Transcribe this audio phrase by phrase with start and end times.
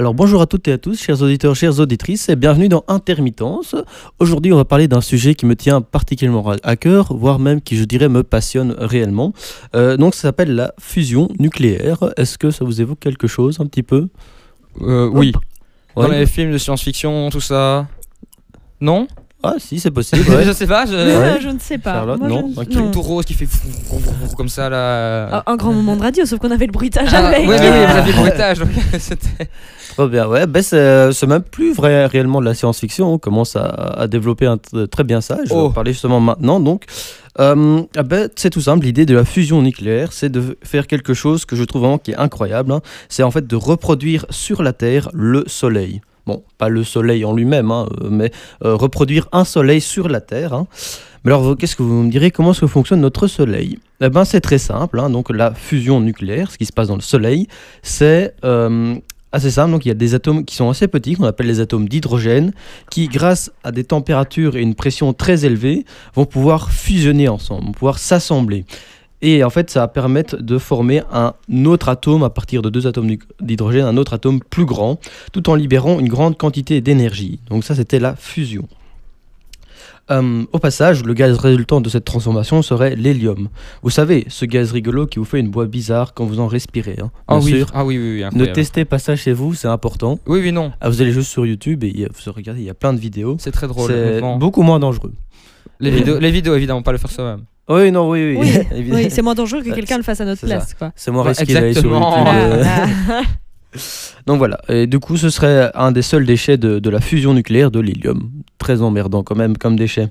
[0.00, 3.76] Alors bonjour à toutes et à tous, chers auditeurs, chères auditrices, et bienvenue dans Intermittence.
[4.18, 7.76] Aujourd'hui, on va parler d'un sujet qui me tient particulièrement à cœur, voire même qui,
[7.76, 9.34] je dirais, me passionne réellement.
[9.76, 11.98] Euh, donc, ça s'appelle la fusion nucléaire.
[12.16, 14.08] Est-ce que ça vous évoque quelque chose un petit peu?
[14.80, 15.34] Euh, oui.
[15.94, 16.06] Ouais.
[16.06, 17.86] Dans les films de science-fiction, tout ça.
[18.80, 19.06] Non?
[19.42, 20.28] Ah, si, c'est possible.
[20.30, 20.44] ouais.
[20.46, 20.92] Je sais pas, je...
[20.94, 21.40] Ouais.
[21.40, 21.94] je ne sais pas.
[21.94, 22.70] Charlotte, Moi, je non, ne- ok.
[22.74, 22.90] non.
[22.90, 25.42] tout rose qui fait fou- fou- fou- fou- comme ça là.
[25.46, 27.46] Un grand moment de radio, sauf qu'on avait le bruitage Ah, avec.
[27.46, 27.62] mais oui, vous
[27.96, 28.68] aviez le bruitage, donc
[30.10, 30.46] bien, ouais.
[30.46, 33.14] Ben, c'est c'est même plus vrai réellement de la science-fiction.
[33.14, 34.58] On commence à, à développer un
[34.90, 35.38] très bien ça.
[35.44, 35.66] Je vais Oh.
[35.66, 36.58] en parler justement maintenant.
[36.60, 36.84] Donc,
[37.38, 38.84] euh, ah ben, c'est tout simple.
[38.84, 42.12] L'idée de la fusion nucléaire, c'est de faire quelque chose que je trouve vraiment qui
[42.12, 42.72] est incroyable.
[42.72, 42.80] hein.
[43.08, 46.00] C'est en fait de reproduire sur la Terre le Soleil.
[46.26, 48.30] Bon, pas le Soleil en lui-même, hein, euh, mais
[48.64, 50.52] euh, reproduire un Soleil sur la Terre.
[50.52, 50.66] hein.
[51.24, 52.30] Mais alors, qu'est-ce que vous me direz?
[52.30, 53.78] Comment est-ce que fonctionne notre Soleil?
[54.00, 55.00] Eh ben, c'est très simple.
[55.00, 55.10] hein.
[55.10, 57.46] Donc, la fusion nucléaire, ce qui se passe dans le Soleil,
[57.82, 58.94] c'est euh,
[59.32, 59.72] assez simple.
[59.72, 62.52] Donc, il y a des atomes qui sont assez petits, qu'on appelle les atomes d'hydrogène,
[62.90, 65.84] qui, grâce à des températures et une pression très élevées,
[66.14, 68.64] vont pouvoir fusionner ensemble, vont pouvoir s'assembler.
[69.22, 71.34] Et en fait, ça va permettre de former un
[71.66, 74.98] autre atome à partir de deux atomes d'hy- d'hydrogène, un autre atome plus grand,
[75.32, 77.38] tout en libérant une grande quantité d'énergie.
[77.50, 78.66] Donc ça, c'était la fusion.
[80.10, 83.48] Euh, au passage, le gaz résultant de cette transformation serait l'hélium.
[83.82, 86.96] Vous savez, ce gaz rigolo qui vous fait une voix bizarre quand vous en respirez.
[87.00, 87.12] hein.
[87.28, 87.66] Ah Bien oui, sûr.
[87.74, 90.18] ah oui, oui, oui, Ne testez pas ça chez vous, c'est important.
[90.26, 90.72] Oui, oui, non.
[90.80, 93.36] Ah, vous allez juste sur YouTube et vous regardez, il y a plein de vidéos.
[93.38, 93.88] C'est très drôle.
[93.88, 95.12] C'est beaucoup moins dangereux.
[95.78, 97.44] Les vidéos, les vidéos, évidemment, pas le faire soi-même.
[97.70, 98.58] Oui, non, oui, oui.
[98.90, 100.74] Oui, c'est moins dangereux que quelqu'un le fasse à notre place.
[100.74, 100.92] Quoi.
[100.96, 102.02] C'est moins Ouais, risqué d'aller sur YouTube.
[102.02, 102.64] euh.
[103.06, 103.22] Voilà.
[104.26, 107.34] Donc voilà, et du coup ce serait un des seuls déchets de, de la fusion
[107.34, 108.28] nucléaire de l'hélium.
[108.58, 110.08] Très emmerdant quand même comme déchet.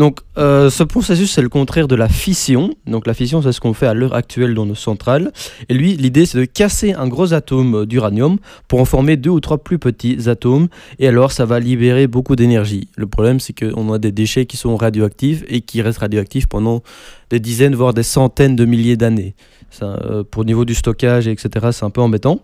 [0.00, 2.70] Donc euh, ce processus c'est le contraire de la fission.
[2.86, 5.30] Donc la fission c'est ce qu'on fait à l'heure actuelle dans nos centrales.
[5.68, 9.40] Et lui l'idée c'est de casser un gros atome d'uranium pour en former deux ou
[9.40, 10.68] trois plus petits atomes.
[11.00, 12.88] Et alors ça va libérer beaucoup d'énergie.
[12.96, 16.82] Le problème c'est qu'on a des déchets qui sont radioactifs et qui restent radioactifs pendant
[17.28, 19.34] des dizaines voire des centaines de milliers d'années.
[19.82, 22.40] Euh, pour niveau du stockage etc c'est un peu embêtant.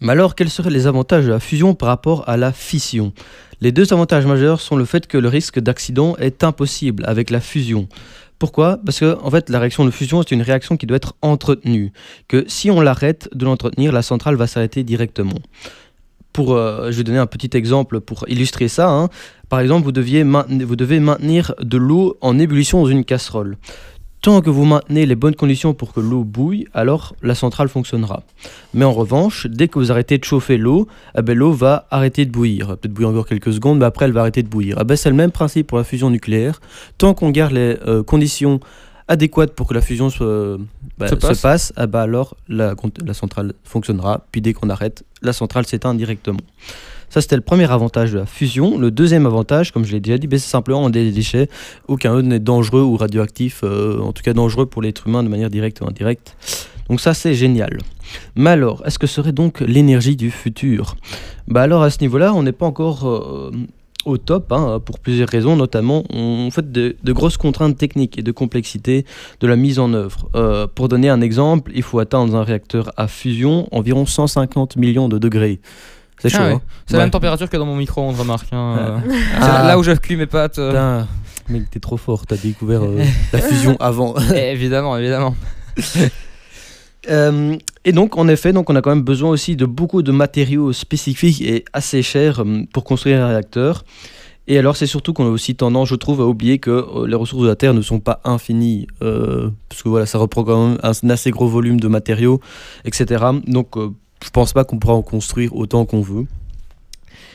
[0.00, 3.12] Mais alors, quels seraient les avantages de la fusion par rapport à la fission?
[3.60, 7.40] Les deux avantages majeurs sont le fait que le risque d'accident est impossible avec la
[7.40, 7.88] fusion.
[8.38, 8.78] Pourquoi?
[8.84, 11.92] Parce que en fait, la réaction de fusion c'est une réaction qui doit être entretenue.
[12.28, 15.38] Que si on l'arrête de l'entretenir, la centrale va s'arrêter directement.
[16.32, 18.88] Pour, euh, je vais donner un petit exemple pour illustrer ça.
[18.88, 19.08] hein.
[19.48, 23.56] Par exemple, vous, devez maintenir de l'eau en ébullition dans une casserole.
[24.20, 28.24] Tant que vous maintenez les bonnes conditions pour que l'eau bouille, alors la centrale fonctionnera.
[28.74, 32.26] Mais en revanche, dès que vous arrêtez de chauffer l'eau, eh ben, l'eau va arrêter
[32.26, 32.76] de bouillir.
[32.78, 34.76] Peut-être bouillir encore quelques secondes, mais après elle va arrêter de bouillir.
[34.80, 36.60] Eh ben, c'est le même principe pour la fusion nucléaire.
[36.98, 38.58] Tant qu'on garde les euh, conditions
[39.06, 40.58] adéquates pour que la fusion soit-
[40.98, 41.72] bah, Se se, passe.
[41.80, 42.74] eh ben, alors la
[43.14, 44.26] centrale fonctionnera.
[44.32, 46.40] Puis dès qu'on arrête, la centrale s'éteint directement.
[47.10, 48.78] Ça, c'était le premier avantage de la fusion.
[48.78, 51.48] Le deuxième avantage, comme je l'ai déjà dit, ben, c'est simplement des déchets.
[51.86, 55.28] Aucun d'eux n'est dangereux ou radioactif, euh, en tout cas dangereux pour l'être humain de
[55.28, 56.36] manière directe ou indirecte.
[56.88, 57.78] Donc ça, c'est génial.
[58.36, 60.96] Mais alors, est-ce que serait donc l'énergie du futur?
[61.46, 63.50] Bah alors, à ce niveau-là, on n'est pas encore euh,
[64.04, 68.32] au top, hein, pour plusieurs raisons, notamment on fait de, grosses contraintes techniques et de
[68.32, 69.04] complexité
[69.40, 70.28] de la mise en œuvre.
[70.34, 75.08] Euh, pour donner un exemple, il faut atteindre un réacteur à fusion environ 150 millions
[75.08, 75.60] de degrés.
[76.20, 76.52] C'est chaud, Ah ouais.
[76.54, 77.04] hein C'est la Ouais.
[77.04, 78.48] même température que dans mon micro-ondes, remarque.
[78.52, 78.98] hein, euh.
[79.08, 79.64] C'est Ah.
[79.66, 80.58] là où je cuis mes pâtes.
[80.58, 80.70] euh.
[80.70, 81.08] Putain,
[81.48, 83.02] mec, t'es trop fort, t'as découvert euh,
[83.32, 84.14] la fusion avant.
[84.34, 85.34] Eh, évidemment, évidemment.
[87.10, 90.12] Euh, et donc, en effet, donc on a quand même besoin aussi de beaucoup de
[90.12, 93.84] matériaux spécifiques et assez chers euh, pour construire un réacteur.
[94.50, 97.14] Et alors, c'est surtout qu'on a aussi tendance, je trouve, à oublier que euh, les
[97.14, 100.68] ressources de la Terre ne sont pas infinies, euh, parce que voilà, ça reprend quand
[100.68, 102.40] même un, assez gros volume de matériaux,
[102.84, 103.24] etc.
[103.46, 103.90] Donc, euh,
[104.24, 106.26] je pense pas qu'on pourra en construire autant qu'on veut.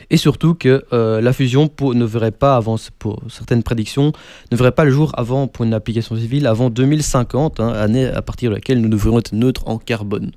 [0.10, 4.12] Et surtout que euh, la fusion pour- ne verrait pas avant, pour certaines prédictions,
[4.52, 8.22] ne verrait pas le jour avant, pour une application civile, avant 2050, hein, année à
[8.22, 10.32] partir de laquelle nous devrions être neutres en carbone.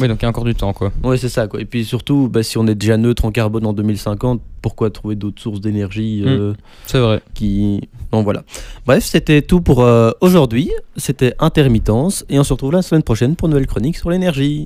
[0.00, 0.92] Oui, donc il y a encore du temps, quoi.
[1.04, 1.60] Ouais, c'est ça, quoi.
[1.60, 5.14] Et puis surtout, bah, si on est déjà neutre en carbone en 2050, pourquoi trouver
[5.14, 6.52] d'autres sources d'énergie euh,
[6.86, 7.22] C'est vrai.
[7.34, 7.88] qui...
[8.12, 8.42] Non, voilà.
[8.86, 10.70] Bref, c'était tout pour euh, aujourd'hui.
[10.96, 12.24] C'était Intermittence.
[12.28, 14.56] Et on se retrouve la semaine prochaine pour une nouvelle chronique sur l'énergie.